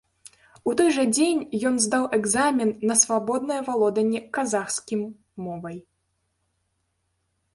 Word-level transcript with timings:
У 0.69 0.71
той 0.77 0.87
жа 0.95 1.03
дзень 1.15 1.41
ён 1.69 1.75
здаў 1.85 2.03
экзамен 2.17 2.69
на 2.91 2.95
свабоднае 3.03 3.59
валоданне 3.69 4.19
казахскім 4.37 5.01
мовай. 5.49 5.77